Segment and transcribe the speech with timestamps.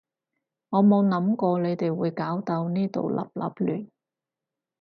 [0.69, 3.89] 我冇諗過你哋會搞到呢度笠笠亂